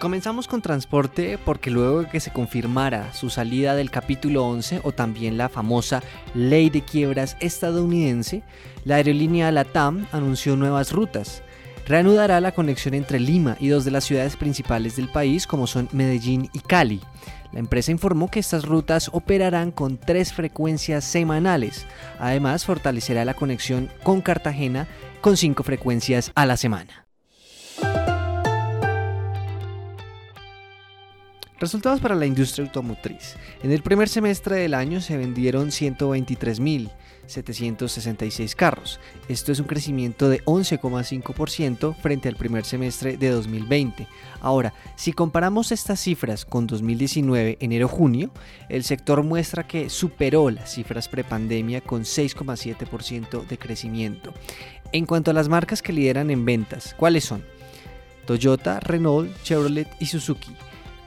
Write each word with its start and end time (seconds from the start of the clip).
Comenzamos 0.00 0.48
con 0.48 0.62
transporte 0.62 1.38
porque 1.44 1.70
luego 1.70 2.00
de 2.00 2.08
que 2.08 2.18
se 2.18 2.32
confirmara 2.32 3.12
su 3.12 3.30
salida 3.30 3.76
del 3.76 3.90
capítulo 3.90 4.44
11 4.46 4.80
o 4.82 4.92
también 4.92 5.36
la 5.36 5.48
famosa 5.48 6.02
ley 6.34 6.70
de 6.70 6.82
quiebras 6.82 7.36
estadounidense, 7.38 8.42
la 8.84 8.96
aerolínea 8.96 9.52
LATAM 9.52 10.06
anunció 10.10 10.56
nuevas 10.56 10.90
rutas 10.90 11.44
reanudará 11.86 12.40
la 12.40 12.52
conexión 12.52 12.94
entre 12.94 13.18
Lima 13.18 13.56
y 13.58 13.68
dos 13.68 13.84
de 13.84 13.90
las 13.90 14.04
ciudades 14.04 14.36
principales 14.36 14.96
del 14.96 15.08
país 15.08 15.46
como 15.46 15.66
son 15.66 15.88
Medellín 15.92 16.48
y 16.52 16.60
Cali. 16.60 17.00
La 17.52 17.58
empresa 17.58 17.90
informó 17.90 18.30
que 18.30 18.38
estas 18.38 18.64
rutas 18.64 19.10
operarán 19.12 19.72
con 19.72 19.98
tres 19.98 20.32
frecuencias 20.32 21.04
semanales. 21.04 21.84
Además, 22.20 22.64
fortalecerá 22.64 23.24
la 23.24 23.34
conexión 23.34 23.90
con 24.04 24.20
Cartagena 24.20 24.86
con 25.20 25.36
cinco 25.36 25.64
frecuencias 25.64 26.30
a 26.36 26.46
la 26.46 26.56
semana. 26.56 27.09
Resultados 31.60 32.00
para 32.00 32.14
la 32.14 32.24
industria 32.24 32.64
automotriz. 32.64 33.36
En 33.62 33.70
el 33.70 33.82
primer 33.82 34.08
semestre 34.08 34.56
del 34.56 34.72
año 34.72 35.02
se 35.02 35.18
vendieron 35.18 35.68
123.766 35.68 38.54
carros. 38.54 38.98
Esto 39.28 39.52
es 39.52 39.60
un 39.60 39.66
crecimiento 39.66 40.30
de 40.30 40.42
11,5% 40.44 41.94
frente 41.96 42.30
al 42.30 42.36
primer 42.36 42.64
semestre 42.64 43.18
de 43.18 43.28
2020. 43.28 44.06
Ahora, 44.40 44.72
si 44.96 45.12
comparamos 45.12 45.70
estas 45.70 46.00
cifras 46.00 46.46
con 46.46 46.66
2019, 46.66 47.58
enero-junio, 47.60 48.30
el 48.70 48.82
sector 48.82 49.22
muestra 49.22 49.66
que 49.66 49.90
superó 49.90 50.48
las 50.48 50.72
cifras 50.72 51.08
prepandemia 51.08 51.82
con 51.82 52.04
6,7% 52.04 53.46
de 53.46 53.58
crecimiento. 53.58 54.32
En 54.92 55.04
cuanto 55.04 55.30
a 55.30 55.34
las 55.34 55.50
marcas 55.50 55.82
que 55.82 55.92
lideran 55.92 56.30
en 56.30 56.46
ventas, 56.46 56.94
¿cuáles 56.96 57.24
son? 57.24 57.44
Toyota, 58.24 58.80
Renault, 58.80 59.30
Chevrolet 59.42 59.88
y 60.00 60.06
Suzuki. 60.06 60.56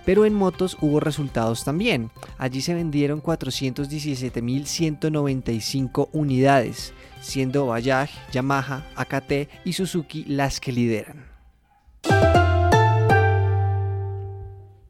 Pero 0.06 0.26
en 0.26 0.34
motos 0.34 0.78
hubo 0.82 1.00
resultados 1.00 1.64
también. 1.64 2.10
Allí 2.38 2.60
se 2.62 2.74
vendieron 2.74 3.22
417.195 3.22 6.10
unidades, 6.12 6.94
siendo 7.22 7.68
Bajaj, 7.68 8.10
Yamaha, 8.32 8.86
AKT 8.96 9.48
y 9.66 9.74
Suzuki 9.74 10.26
las 10.26 10.60
que 10.60 10.72
lideran. 10.72 11.32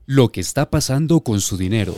Lo 0.06 0.32
que 0.32 0.42
está 0.42 0.70
pasando 0.70 1.22
con 1.22 1.40
su 1.40 1.56
dinero. 1.58 1.96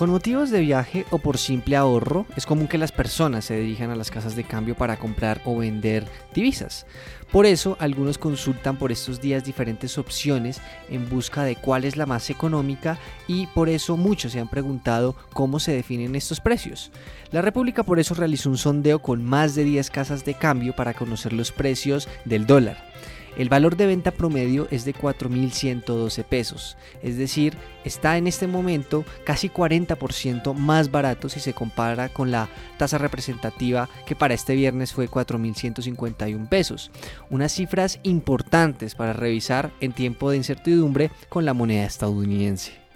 Con 0.00 0.08
motivos 0.08 0.48
de 0.48 0.60
viaje 0.60 1.04
o 1.10 1.18
por 1.18 1.36
simple 1.36 1.76
ahorro, 1.76 2.24
es 2.34 2.46
común 2.46 2.68
que 2.68 2.78
las 2.78 2.90
personas 2.90 3.44
se 3.44 3.60
dirijan 3.60 3.90
a 3.90 3.96
las 3.96 4.10
casas 4.10 4.34
de 4.34 4.44
cambio 4.44 4.74
para 4.74 4.96
comprar 4.96 5.42
o 5.44 5.58
vender 5.58 6.06
divisas. 6.32 6.86
Por 7.30 7.44
eso, 7.44 7.76
algunos 7.78 8.16
consultan 8.16 8.78
por 8.78 8.92
estos 8.92 9.20
días 9.20 9.44
diferentes 9.44 9.98
opciones 9.98 10.62
en 10.88 11.06
busca 11.10 11.44
de 11.44 11.54
cuál 11.54 11.84
es 11.84 11.98
la 11.98 12.06
más 12.06 12.30
económica 12.30 12.98
y 13.28 13.46
por 13.48 13.68
eso 13.68 13.98
muchos 13.98 14.32
se 14.32 14.40
han 14.40 14.48
preguntado 14.48 15.16
cómo 15.34 15.60
se 15.60 15.72
definen 15.72 16.16
estos 16.16 16.40
precios. 16.40 16.90
La 17.30 17.42
República 17.42 17.82
por 17.82 18.00
eso 18.00 18.14
realizó 18.14 18.48
un 18.48 18.56
sondeo 18.56 19.02
con 19.02 19.22
más 19.22 19.54
de 19.54 19.64
10 19.64 19.90
casas 19.90 20.24
de 20.24 20.32
cambio 20.32 20.74
para 20.74 20.94
conocer 20.94 21.34
los 21.34 21.52
precios 21.52 22.08
del 22.24 22.46
dólar. 22.46 22.88
El 23.36 23.48
valor 23.48 23.76
de 23.76 23.86
venta 23.86 24.10
promedio 24.10 24.66
es 24.70 24.84
de 24.84 24.94
4.112 24.94 26.24
pesos, 26.24 26.76
es 27.02 27.16
decir, 27.16 27.56
está 27.84 28.18
en 28.18 28.26
este 28.26 28.46
momento 28.46 29.04
casi 29.24 29.48
40% 29.48 30.54
más 30.54 30.90
barato 30.90 31.28
si 31.28 31.40
se 31.40 31.54
compara 31.54 32.08
con 32.08 32.30
la 32.30 32.48
tasa 32.78 32.98
representativa 32.98 33.88
que 34.06 34.16
para 34.16 34.34
este 34.34 34.54
viernes 34.54 34.92
fue 34.92 35.08
4.151 35.08 36.48
pesos. 36.48 36.90
Unas 37.30 37.52
cifras 37.52 38.00
importantes 38.02 38.94
para 38.94 39.12
revisar 39.12 39.70
en 39.80 39.92
tiempo 39.92 40.30
de 40.30 40.36
incertidumbre 40.36 41.10
con 41.28 41.44
la 41.44 41.54
moneda 41.54 41.84
estadounidense. 41.84 42.89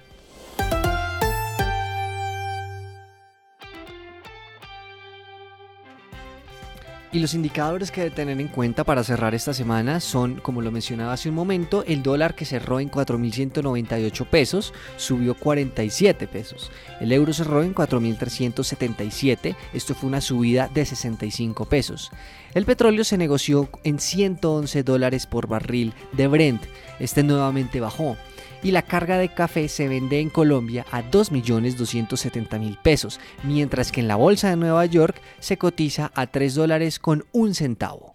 Y 7.14 7.20
los 7.20 7.34
indicadores 7.34 7.92
que 7.92 8.10
tener 8.10 8.40
en 8.40 8.48
cuenta 8.48 8.82
para 8.82 9.04
cerrar 9.04 9.36
esta 9.36 9.54
semana 9.54 10.00
son, 10.00 10.40
como 10.40 10.60
lo 10.60 10.72
mencionaba 10.72 11.12
hace 11.12 11.28
un 11.28 11.36
momento, 11.36 11.84
el 11.86 12.02
dólar 12.02 12.34
que 12.34 12.44
cerró 12.44 12.80
en 12.80 12.90
4.198 12.90 14.26
pesos, 14.26 14.74
subió 14.96 15.36
47 15.36 16.26
pesos. 16.26 16.72
El 17.00 17.12
euro 17.12 17.32
cerró 17.32 17.62
en 17.62 17.72
4.377, 17.72 19.54
esto 19.72 19.94
fue 19.94 20.08
una 20.08 20.20
subida 20.20 20.66
de 20.66 20.84
65 20.84 21.66
pesos. 21.66 22.10
El 22.54 22.66
petróleo 22.66 23.02
se 23.02 23.18
negoció 23.18 23.68
en 23.82 23.98
111 23.98 24.84
dólares 24.84 25.26
por 25.26 25.48
barril 25.48 25.92
de 26.12 26.28
Brent, 26.28 26.62
este 27.00 27.24
nuevamente 27.24 27.80
bajó 27.80 28.16
y 28.62 28.70
la 28.70 28.82
carga 28.82 29.18
de 29.18 29.28
café 29.28 29.68
se 29.68 29.88
vende 29.88 30.20
en 30.20 30.30
Colombia 30.30 30.86
a 30.92 31.02
2.270.000 31.02 32.80
pesos, 32.80 33.20
mientras 33.42 33.90
que 33.90 34.00
en 34.00 34.08
la 34.08 34.16
bolsa 34.16 34.50
de 34.50 34.56
Nueva 34.56 34.86
York 34.86 35.20
se 35.40 35.58
cotiza 35.58 36.12
a 36.14 36.28
3 36.28 36.54
dólares 36.54 36.98
con 37.00 37.26
un 37.32 37.54
centavo. 37.54 38.14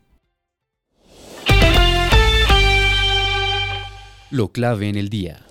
Lo 4.32 4.52
clave 4.52 4.88
en 4.88 4.96
el 4.96 5.10
día. 5.10 5.46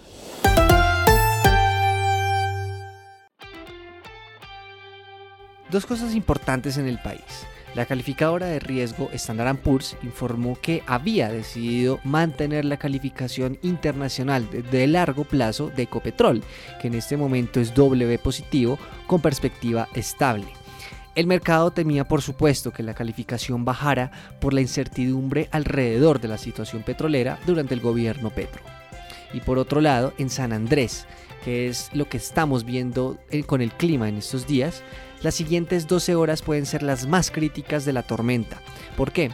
Dos 5.70 5.84
cosas 5.84 6.14
importantes 6.14 6.78
en 6.78 6.88
el 6.88 6.98
país. 6.98 7.46
La 7.78 7.86
calificadora 7.86 8.46
de 8.46 8.58
riesgo 8.58 9.08
Standard 9.12 9.58
Poor's 9.58 9.96
informó 10.02 10.58
que 10.60 10.82
había 10.88 11.28
decidido 11.28 12.00
mantener 12.02 12.64
la 12.64 12.76
calificación 12.76 13.56
internacional 13.62 14.50
de 14.50 14.86
largo 14.88 15.22
plazo 15.22 15.70
de 15.76 15.84
Ecopetrol, 15.84 16.42
que 16.82 16.88
en 16.88 16.94
este 16.94 17.16
momento 17.16 17.60
es 17.60 17.72
W 17.74 18.18
positivo 18.18 18.80
con 19.06 19.20
perspectiva 19.20 19.86
estable. 19.94 20.48
El 21.14 21.28
mercado 21.28 21.70
temía, 21.70 22.02
por 22.02 22.20
supuesto, 22.20 22.72
que 22.72 22.82
la 22.82 22.94
calificación 22.94 23.64
bajara 23.64 24.10
por 24.40 24.54
la 24.54 24.60
incertidumbre 24.60 25.48
alrededor 25.52 26.20
de 26.20 26.26
la 26.26 26.38
situación 26.38 26.82
petrolera 26.82 27.38
durante 27.46 27.74
el 27.74 27.80
gobierno 27.80 28.30
Petro. 28.30 28.60
Y 29.32 29.38
por 29.38 29.56
otro 29.56 29.80
lado, 29.80 30.14
en 30.18 30.30
San 30.30 30.52
Andrés, 30.52 31.06
que 31.44 31.68
es 31.68 31.90
lo 31.92 32.08
que 32.08 32.16
estamos 32.16 32.64
viendo 32.64 33.18
eh, 33.30 33.44
con 33.44 33.60
el 33.60 33.70
clima 33.70 34.08
en 34.08 34.16
estos 34.16 34.48
días, 34.48 34.82
las 35.22 35.34
siguientes 35.34 35.86
12 35.86 36.14
horas 36.14 36.42
pueden 36.42 36.66
ser 36.66 36.82
las 36.82 37.06
más 37.06 37.30
críticas 37.30 37.84
de 37.84 37.92
la 37.92 38.02
tormenta. 38.02 38.60
¿Por 38.96 39.12
qué? 39.12 39.30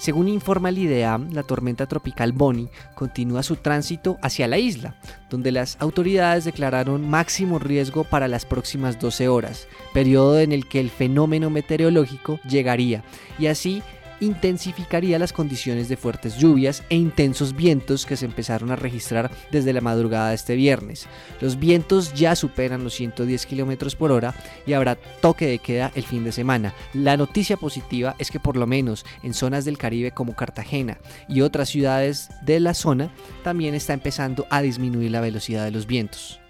Según 0.00 0.28
informa 0.28 0.70
el 0.70 0.78
IDEAM, 0.78 1.30
la 1.34 1.42
tormenta 1.42 1.86
tropical 1.86 2.32
Bonnie 2.32 2.70
continúa 2.94 3.42
su 3.42 3.56
tránsito 3.56 4.16
hacia 4.22 4.48
la 4.48 4.56
isla, 4.56 4.94
donde 5.28 5.52
las 5.52 5.76
autoridades 5.78 6.46
declararon 6.46 7.06
máximo 7.06 7.58
riesgo 7.58 8.04
para 8.04 8.26
las 8.26 8.46
próximas 8.46 8.98
12 8.98 9.28
horas, 9.28 9.68
periodo 9.92 10.40
en 10.40 10.52
el 10.52 10.66
que 10.66 10.80
el 10.80 10.88
fenómeno 10.88 11.50
meteorológico 11.50 12.40
llegaría, 12.48 13.04
y 13.38 13.48
así 13.48 13.82
intensificaría 14.20 15.18
las 15.18 15.32
condiciones 15.32 15.88
de 15.88 15.96
fuertes 15.96 16.36
lluvias 16.36 16.82
e 16.88 16.96
intensos 16.96 17.54
vientos 17.56 18.06
que 18.06 18.16
se 18.16 18.26
empezaron 18.26 18.70
a 18.70 18.76
registrar 18.76 19.30
desde 19.50 19.72
la 19.72 19.80
madrugada 19.80 20.28
de 20.28 20.34
este 20.34 20.54
viernes. 20.54 21.06
Los 21.40 21.58
vientos 21.58 22.14
ya 22.14 22.36
superan 22.36 22.84
los 22.84 22.94
110 22.94 23.46
km 23.46 23.96
por 23.96 24.12
hora 24.12 24.34
y 24.66 24.72
habrá 24.74 24.96
toque 24.96 25.46
de 25.46 25.58
queda 25.58 25.90
el 25.94 26.04
fin 26.04 26.24
de 26.24 26.32
semana. 26.32 26.74
La 26.94 27.16
noticia 27.16 27.56
positiva 27.56 28.14
es 28.18 28.30
que 28.30 28.40
por 28.40 28.56
lo 28.56 28.66
menos 28.66 29.04
en 29.22 29.34
zonas 29.34 29.64
del 29.64 29.78
Caribe 29.78 30.12
como 30.12 30.36
Cartagena 30.36 30.98
y 31.28 31.40
otras 31.40 31.68
ciudades 31.68 32.28
de 32.42 32.60
la 32.60 32.74
zona 32.74 33.12
también 33.42 33.74
está 33.74 33.92
empezando 33.92 34.46
a 34.50 34.62
disminuir 34.62 35.10
la 35.10 35.20
velocidad 35.20 35.64
de 35.64 35.70
los 35.70 35.86
vientos. 35.86 36.40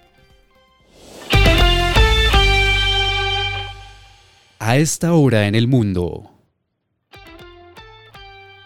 A 4.58 4.76
esta 4.76 5.14
hora 5.14 5.48
en 5.48 5.54
el 5.54 5.68
mundo. 5.68 6.39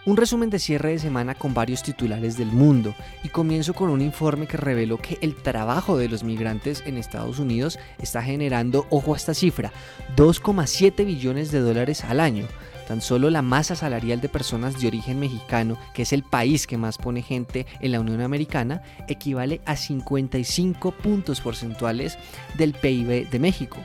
Un 0.07 0.17
resumen 0.17 0.51
de 0.51 0.59
cierre 0.59 0.91
de 0.91 0.99
semana 0.99 1.33
con 1.33 1.55
varios 1.55 1.81
titulares 1.81 2.37
del 2.37 2.51
mundo 2.51 2.93
y 3.23 3.29
comienzo 3.29 3.73
con 3.73 3.89
un 3.89 4.01
informe 4.01 4.45
que 4.45 4.55
reveló 4.55 4.99
que 4.99 5.17
el 5.21 5.33
trabajo 5.35 5.97
de 5.97 6.07
los 6.07 6.23
migrantes 6.23 6.83
en 6.85 6.97
Estados 6.97 7.39
Unidos 7.39 7.79
está 7.97 8.21
generando, 8.21 8.85
ojo 8.91 9.15
a 9.15 9.17
esta 9.17 9.33
cifra, 9.33 9.71
2,7 10.15 11.03
billones 11.03 11.51
de 11.51 11.59
dólares 11.59 12.03
al 12.03 12.19
año. 12.19 12.45
Tan 12.87 13.01
solo 13.01 13.31
la 13.31 13.41
masa 13.41 13.75
salarial 13.75 14.21
de 14.21 14.29
personas 14.29 14.79
de 14.79 14.85
origen 14.85 15.19
mexicano, 15.19 15.75
que 15.95 16.03
es 16.03 16.13
el 16.13 16.21
país 16.21 16.67
que 16.67 16.77
más 16.77 16.99
pone 16.99 17.23
gente 17.23 17.65
en 17.79 17.91
la 17.91 17.99
Unión 17.99 18.21
Americana, 18.21 18.83
equivale 19.07 19.61
a 19.65 19.75
55 19.75 20.91
puntos 20.91 21.41
porcentuales 21.41 22.19
del 22.59 22.73
PIB 22.73 23.27
de 23.31 23.39
México. 23.39 23.79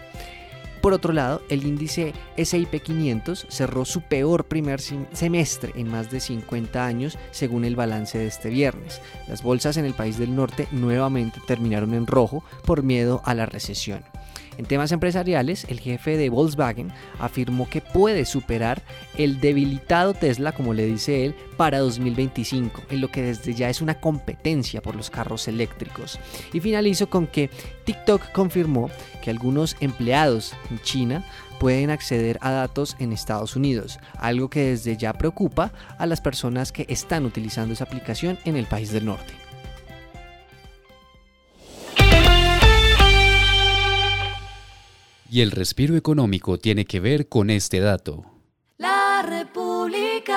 Por 0.80 0.94
otro 0.94 1.12
lado, 1.12 1.42
el 1.48 1.66
índice 1.66 2.14
SIP 2.36 2.82
500 2.82 3.46
cerró 3.48 3.84
su 3.84 4.00
peor 4.00 4.44
primer 4.44 4.80
semestre 4.80 5.72
en 5.74 5.88
más 5.88 6.10
de 6.10 6.20
50 6.20 6.84
años 6.84 7.18
según 7.32 7.64
el 7.64 7.76
balance 7.76 8.18
de 8.18 8.26
este 8.26 8.48
viernes. 8.48 9.00
Las 9.28 9.42
bolsas 9.42 9.76
en 9.76 9.84
el 9.84 9.94
país 9.94 10.18
del 10.18 10.34
norte 10.34 10.68
nuevamente 10.70 11.40
terminaron 11.46 11.92
en 11.94 12.06
rojo 12.06 12.42
por 12.64 12.82
miedo 12.82 13.20
a 13.24 13.34
la 13.34 13.46
recesión. 13.46 14.09
En 14.60 14.66
temas 14.66 14.92
empresariales, 14.92 15.64
el 15.70 15.80
jefe 15.80 16.18
de 16.18 16.28
Volkswagen 16.28 16.92
afirmó 17.18 17.66
que 17.66 17.80
puede 17.80 18.26
superar 18.26 18.82
el 19.16 19.40
debilitado 19.40 20.12
Tesla, 20.12 20.52
como 20.52 20.74
le 20.74 20.84
dice 20.84 21.24
él, 21.24 21.34
para 21.56 21.78
2025, 21.78 22.82
en 22.90 23.00
lo 23.00 23.10
que 23.10 23.22
desde 23.22 23.54
ya 23.54 23.70
es 23.70 23.80
una 23.80 23.94
competencia 23.94 24.82
por 24.82 24.96
los 24.96 25.08
carros 25.08 25.48
eléctricos. 25.48 26.20
Y 26.52 26.60
finalizo 26.60 27.08
con 27.08 27.26
que 27.26 27.48
TikTok 27.84 28.32
confirmó 28.32 28.90
que 29.22 29.30
algunos 29.30 29.78
empleados 29.80 30.54
en 30.70 30.78
China 30.82 31.24
pueden 31.58 31.88
acceder 31.88 32.36
a 32.42 32.50
datos 32.50 32.96
en 32.98 33.14
Estados 33.14 33.56
Unidos, 33.56 33.98
algo 34.18 34.50
que 34.50 34.72
desde 34.72 34.98
ya 34.98 35.14
preocupa 35.14 35.72
a 35.96 36.04
las 36.04 36.20
personas 36.20 36.70
que 36.70 36.84
están 36.90 37.24
utilizando 37.24 37.72
esa 37.72 37.84
aplicación 37.84 38.38
en 38.44 38.56
el 38.56 38.66
país 38.66 38.92
del 38.92 39.06
norte. 39.06 39.32
Y 45.32 45.42
el 45.42 45.52
respiro 45.52 45.94
económico 45.94 46.58
tiene 46.58 46.84
que 46.86 46.98
ver 46.98 47.28
con 47.28 47.50
este 47.50 47.78
dato. 47.78 48.24
La 48.78 49.22
República. 49.24 50.36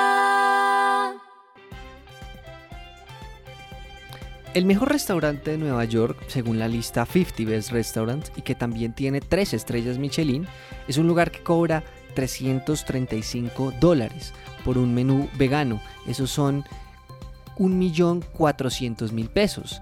El 4.54 4.66
mejor 4.66 4.92
restaurante 4.92 5.50
de 5.50 5.58
Nueva 5.58 5.84
York, 5.86 6.24
según 6.28 6.60
la 6.60 6.68
lista 6.68 7.08
50 7.08 7.44
Best 7.44 7.72
Restaurants, 7.72 8.32
y 8.36 8.44
que 8.44 8.54
también 8.54 8.94
tiene 8.94 9.20
tres 9.20 9.56
estrellas 9.56 9.98
Michelin, 9.98 10.46
es 10.88 11.00
un 11.00 11.08
lugar 11.08 11.32
que 11.32 11.42
cobra 11.42 11.84
335 12.14 13.74
dólares 13.80 14.32
por 14.64 14.78
un 14.78 14.94
menú 14.94 15.28
vegano. 15.40 15.82
Esos 16.06 16.30
son 16.30 16.66
1.400.000 17.58 19.30
pesos 19.30 19.82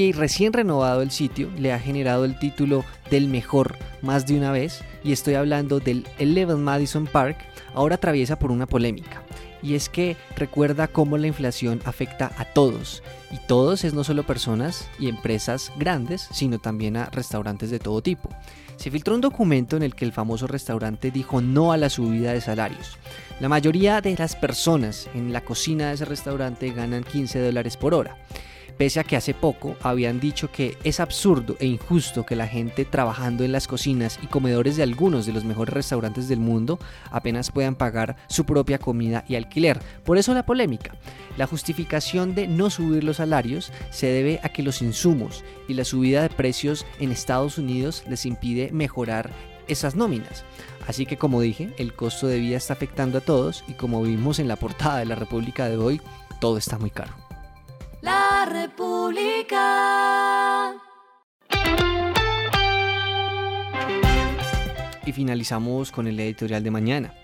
y 0.00 0.12
recién 0.12 0.54
renovado 0.54 1.02
el 1.02 1.10
sitio 1.10 1.50
le 1.58 1.70
ha 1.70 1.78
generado 1.78 2.24
el 2.24 2.38
título 2.38 2.82
del 3.10 3.28
mejor 3.28 3.76
más 4.00 4.26
de 4.26 4.38
una 4.38 4.50
vez 4.50 4.80
y 5.04 5.12
estoy 5.12 5.34
hablando 5.34 5.80
del 5.80 6.06
Eleven 6.18 6.64
Madison 6.64 7.06
Park, 7.06 7.36
ahora 7.74 7.96
atraviesa 7.96 8.38
por 8.38 8.50
una 8.50 8.66
polémica. 8.66 9.22
Y 9.62 9.74
es 9.74 9.90
que 9.90 10.16
recuerda 10.34 10.88
cómo 10.88 11.18
la 11.18 11.26
inflación 11.26 11.82
afecta 11.84 12.32
a 12.38 12.46
todos. 12.46 13.02
Y 13.30 13.36
todos 13.46 13.84
es 13.84 13.92
no 13.92 14.02
solo 14.02 14.22
personas 14.22 14.88
y 14.98 15.08
empresas 15.08 15.70
grandes, 15.76 16.26
sino 16.32 16.58
también 16.58 16.96
a 16.96 17.10
restaurantes 17.10 17.70
de 17.70 17.78
todo 17.78 18.00
tipo. 18.02 18.30
Se 18.76 18.90
filtró 18.90 19.14
un 19.14 19.20
documento 19.20 19.76
en 19.76 19.82
el 19.82 19.94
que 19.94 20.06
el 20.06 20.12
famoso 20.12 20.46
restaurante 20.46 21.10
dijo 21.10 21.42
no 21.42 21.70
a 21.70 21.76
la 21.76 21.90
subida 21.90 22.32
de 22.32 22.40
salarios. 22.40 22.96
La 23.40 23.50
mayoría 23.50 24.00
de 24.00 24.16
las 24.16 24.36
personas 24.36 25.08
en 25.12 25.34
la 25.34 25.42
cocina 25.42 25.88
de 25.88 25.94
ese 25.94 26.06
restaurante 26.06 26.72
ganan 26.72 27.04
15 27.04 27.38
dólares 27.40 27.76
por 27.76 27.92
hora 27.92 28.16
pese 28.82 28.98
a 28.98 29.04
que 29.04 29.14
hace 29.14 29.32
poco 29.32 29.76
habían 29.80 30.18
dicho 30.18 30.50
que 30.50 30.76
es 30.82 30.98
absurdo 30.98 31.56
e 31.60 31.66
injusto 31.66 32.26
que 32.26 32.34
la 32.34 32.48
gente 32.48 32.84
trabajando 32.84 33.44
en 33.44 33.52
las 33.52 33.68
cocinas 33.68 34.18
y 34.24 34.26
comedores 34.26 34.76
de 34.76 34.82
algunos 34.82 35.24
de 35.24 35.32
los 35.32 35.44
mejores 35.44 35.72
restaurantes 35.72 36.26
del 36.26 36.40
mundo 36.40 36.80
apenas 37.12 37.52
puedan 37.52 37.76
pagar 37.76 38.16
su 38.26 38.44
propia 38.44 38.80
comida 38.80 39.24
y 39.28 39.36
alquiler. 39.36 39.78
Por 40.02 40.18
eso 40.18 40.34
la 40.34 40.44
polémica. 40.44 40.96
La 41.36 41.46
justificación 41.46 42.34
de 42.34 42.48
no 42.48 42.70
subir 42.70 43.04
los 43.04 43.18
salarios 43.18 43.70
se 43.92 44.08
debe 44.08 44.40
a 44.42 44.48
que 44.48 44.64
los 44.64 44.82
insumos 44.82 45.44
y 45.68 45.74
la 45.74 45.84
subida 45.84 46.22
de 46.22 46.30
precios 46.30 46.84
en 46.98 47.12
Estados 47.12 47.58
Unidos 47.58 48.02
les 48.08 48.26
impide 48.26 48.72
mejorar 48.72 49.30
esas 49.68 49.94
nóminas. 49.94 50.42
Así 50.88 51.06
que 51.06 51.18
como 51.18 51.40
dije, 51.40 51.72
el 51.78 51.94
costo 51.94 52.26
de 52.26 52.40
vida 52.40 52.56
está 52.56 52.72
afectando 52.72 53.18
a 53.18 53.20
todos 53.20 53.62
y 53.68 53.74
como 53.74 54.02
vimos 54.02 54.40
en 54.40 54.48
la 54.48 54.56
portada 54.56 54.98
de 54.98 55.06
la 55.06 55.14
República 55.14 55.68
de 55.68 55.76
hoy, 55.76 56.00
todo 56.40 56.56
está 56.56 56.80
muy 56.80 56.90
caro 56.90 57.21
República. 58.46 59.60
Y 65.04 65.12
finalizamos 65.12 65.90
con 65.92 66.06
el 66.06 66.18
editorial 66.20 66.62
de 66.62 66.70
mañana. 66.70 67.14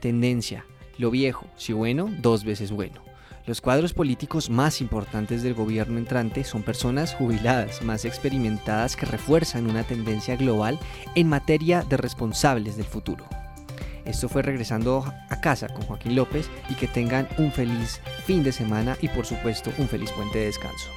Tendencia. 0.00 0.64
Lo 0.98 1.10
viejo, 1.10 1.46
si 1.56 1.72
bueno, 1.72 2.08
dos 2.18 2.44
veces 2.44 2.72
bueno. 2.72 3.02
Los 3.46 3.60
cuadros 3.60 3.94
políticos 3.94 4.50
más 4.50 4.80
importantes 4.80 5.42
del 5.42 5.54
gobierno 5.54 5.98
entrante 5.98 6.44
son 6.44 6.62
personas 6.62 7.14
jubiladas, 7.14 7.82
más 7.82 8.04
experimentadas 8.04 8.96
que 8.96 9.06
refuerzan 9.06 9.68
una 9.68 9.82
tendencia 9.82 10.36
global 10.36 10.78
en 11.14 11.28
materia 11.28 11.82
de 11.82 11.96
responsables 11.96 12.76
del 12.76 12.86
futuro. 12.86 13.24
Esto 14.04 14.28
fue 14.28 14.42
regresando 14.42 15.04
a 15.28 15.40
casa 15.40 15.68
con 15.68 15.82
Joaquín 15.82 16.16
López 16.16 16.50
y 16.68 16.74
que 16.74 16.86
tengan 16.86 17.28
un 17.38 17.52
feliz 17.52 18.00
fin 18.24 18.42
de 18.42 18.52
semana 18.52 18.96
y 19.00 19.08
por 19.08 19.26
supuesto 19.26 19.70
un 19.78 19.88
feliz 19.88 20.10
puente 20.12 20.38
de 20.38 20.46
descanso. 20.46 20.88